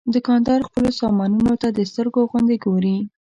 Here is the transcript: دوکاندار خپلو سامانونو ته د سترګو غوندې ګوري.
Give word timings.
دوکاندار 0.13 0.59
خپلو 0.67 0.89
سامانونو 1.01 1.53
ته 1.61 1.67
د 1.77 1.79
سترګو 1.91 2.21
غوندې 2.29 2.57
ګوري. 2.65 2.97